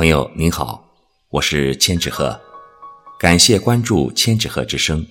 [0.00, 0.82] 朋友您好，
[1.28, 2.40] 我是千纸鹤，
[3.18, 5.06] 感谢关注千纸鹤之声。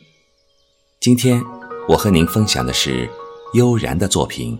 [0.99, 1.43] 今天
[1.87, 3.07] 我和您分享的是
[3.53, 4.57] 悠然的作品《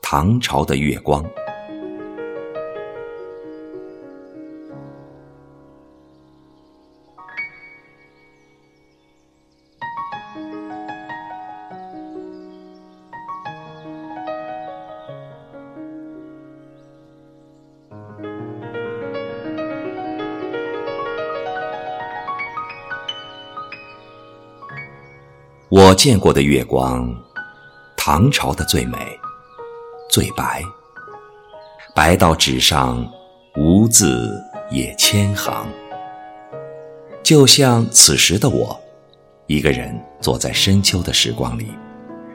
[0.00, 1.24] 唐朝的月光》。
[25.70, 27.14] 我见过的月光，
[27.94, 28.96] 唐朝的最美，
[30.08, 30.62] 最白，
[31.94, 33.06] 白到纸上
[33.54, 35.68] 无字也千行。
[37.22, 38.80] 就像此时的我，
[39.46, 41.70] 一个人坐在深秋的时光里，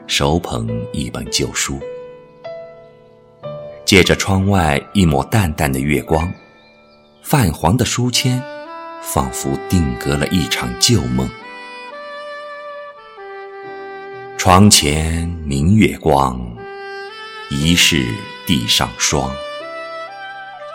[0.06, 1.80] 手捧一本旧书，
[3.84, 6.32] 借着窗外一抹淡淡的月光，
[7.20, 8.40] 泛黄的书签，
[9.02, 11.28] 仿佛定格了一场旧梦。
[14.44, 16.38] 床前明月光，
[17.48, 18.04] 疑是
[18.46, 19.34] 地上霜。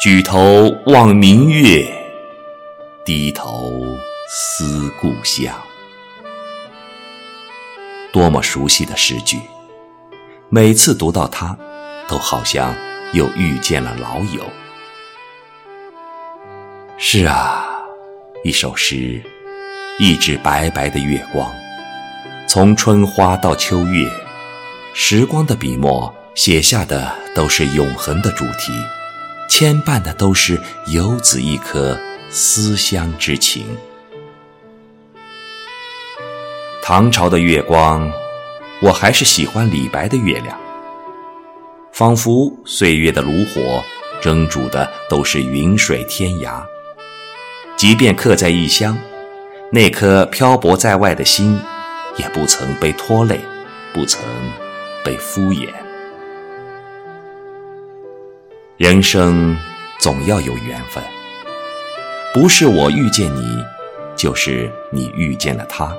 [0.01, 1.87] 举头望明月，
[3.05, 3.69] 低头
[4.27, 5.53] 思故乡。
[8.11, 9.37] 多么熟悉的诗句，
[10.49, 11.55] 每次读到它，
[12.07, 12.73] 都好像
[13.13, 14.43] 又遇见了老友。
[16.97, 17.69] 是啊，
[18.43, 19.21] 一首诗，
[19.99, 21.47] 一指白白的月光。
[22.49, 24.09] 从春花到秋月，
[24.91, 28.73] 时光的笔墨写下的都是永恒的主题，
[29.47, 31.95] 牵绊的都是游子一颗
[32.31, 33.67] 思乡之情。
[36.81, 38.11] 唐朝的月光，
[38.81, 40.57] 我还是喜欢李白的月亮，
[41.93, 43.83] 仿佛岁月的炉火
[44.19, 46.63] 蒸煮的都是云水天涯。
[47.77, 48.97] 即便客在异乡，
[49.71, 51.55] 那颗漂泊在外的心。
[52.19, 53.39] 也不曾被拖累，
[53.93, 54.21] 不曾
[55.05, 55.69] 被敷衍。
[58.75, 59.57] 人生
[59.99, 61.01] 总要有缘分，
[62.33, 63.63] 不是我遇见你，
[64.17, 65.95] 就是你遇见了他。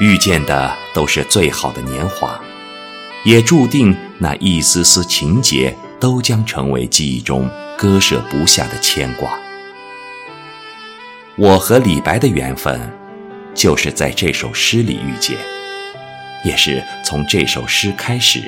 [0.00, 2.38] 遇见的都是最好的年华，
[3.24, 9.38] 也注定那一丝丝情结都将成为记忆中割舍不下的牵挂。
[11.36, 12.97] 我和李白的缘分。
[13.54, 15.36] 就是在这首诗里遇见，
[16.44, 18.40] 也是从这首诗开始。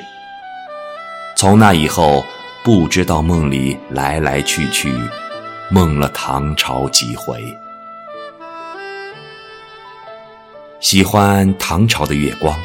[1.35, 2.23] 从那以后，
[2.63, 4.93] 不知道梦里来来去去，
[5.69, 7.43] 梦了唐朝几回。
[10.79, 12.57] 喜欢唐朝的月光，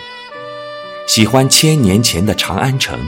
[1.07, 2.99] 喜欢千年前的长安城。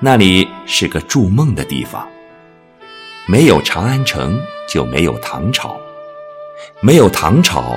[0.00, 2.08] 那里是个筑梦的地方，
[3.26, 5.76] 没有长安城就没有唐朝，
[6.80, 7.76] 没有唐朝。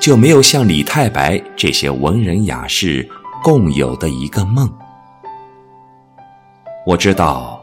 [0.00, 3.06] 就没有像李太白这些文人雅士
[3.44, 4.66] 共有的一个梦。
[6.86, 7.62] 我知道，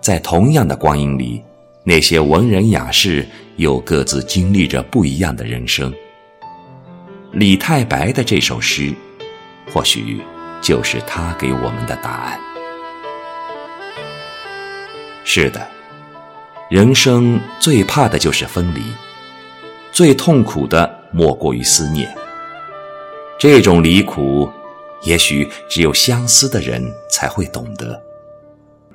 [0.00, 1.42] 在同样的光阴里，
[1.82, 3.26] 那些文人雅士
[3.56, 5.92] 又各自经历着不一样的人生。
[7.32, 8.94] 李太白的这首诗，
[9.72, 10.22] 或许
[10.60, 12.38] 就是他给我们的答案。
[15.24, 15.66] 是的，
[16.70, 18.82] 人生最怕的就是分离，
[19.90, 21.01] 最痛苦的。
[21.12, 22.12] 莫过于思念，
[23.38, 24.50] 这种离苦，
[25.02, 28.02] 也许只有相思的人才会懂得，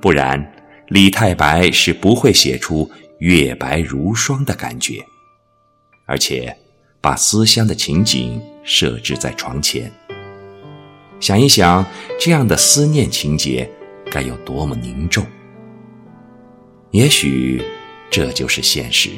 [0.01, 0.53] 不然
[0.87, 2.89] 李太白是不会写出
[3.19, 5.05] 月白如霜的感觉，
[6.05, 6.55] 而且
[6.99, 9.91] 把思乡的情景设置在床前。
[11.19, 11.85] 想一想，
[12.19, 13.69] 这样的思念情节
[14.11, 15.25] 该有多么凝重？
[16.91, 17.61] 也许
[18.09, 19.09] 这就是现实。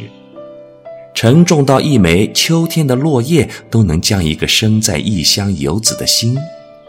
[1.22, 6.38] 沉重到一枚秋天的落叶都能将一个身在异乡游子的心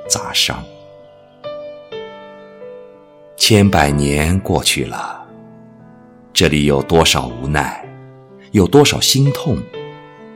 [0.08, 0.62] 砸伤。
[3.36, 5.20] 千百年过去了，
[6.32, 7.84] 这里有多少无奈，
[8.52, 9.58] 有多少心痛，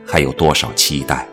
[0.04, 1.28] 还有多少期待？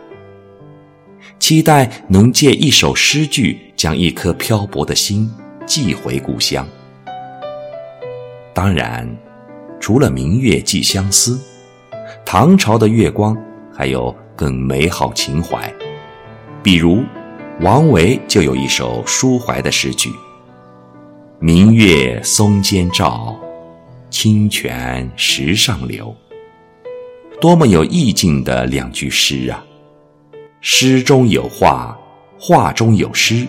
[1.40, 5.28] 期待能借一首诗句，将一颗漂泊的心
[5.66, 6.64] 寄回故乡。
[8.54, 9.04] 当然，
[9.80, 11.40] 除了明月寄相思。
[12.34, 13.36] 唐朝的月光
[13.70, 15.70] 还有更美好情怀，
[16.62, 17.04] 比如
[17.60, 20.10] 王维就有一首抒怀的诗句
[21.38, 23.38] ：“明月松间照，
[24.08, 26.16] 清泉石上流。”
[27.38, 29.62] 多么有意境的两句诗啊！
[30.62, 31.94] 诗中有画，
[32.40, 33.46] 画中有诗，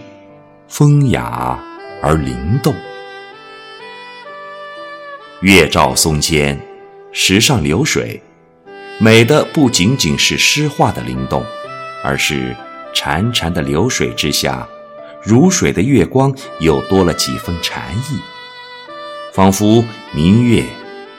[0.67, 1.57] 风雅
[2.01, 2.75] 而灵动。
[5.39, 6.59] 月照松间，
[7.13, 8.21] 石上流水，
[8.99, 11.43] 美的不仅仅是诗画的灵动，
[12.03, 12.55] 而是
[12.93, 14.67] 潺潺的流水之下，
[15.21, 18.19] 如水的月光又多了几分禅意，
[19.33, 20.63] 仿佛明月、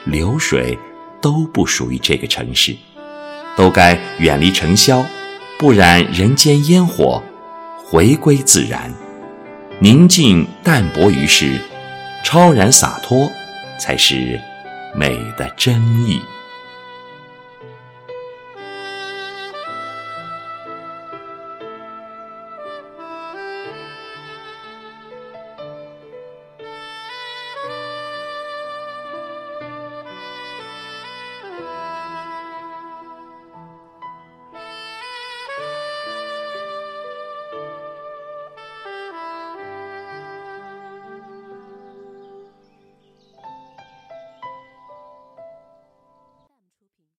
[0.05, 0.77] 流水
[1.21, 2.75] 都不属于这个城市，
[3.55, 5.05] 都该远离尘嚣，
[5.59, 7.21] 不染人间烟火，
[7.83, 8.91] 回归自然，
[9.79, 11.59] 宁静淡泊于世，
[12.23, 13.31] 超然洒脱。
[13.77, 14.39] 才是
[14.95, 16.21] 美的真意。